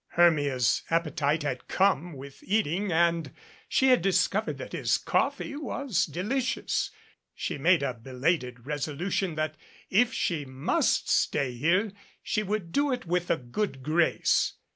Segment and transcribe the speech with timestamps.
[0.13, 3.31] Hermia's appetite had come with eating and
[3.69, 6.89] she had discovered that his coffee was delicious.
[7.35, 9.57] She made a belated resolution that,
[9.91, 11.91] if she must stay here,
[12.23, 14.53] she would do it with a good grace.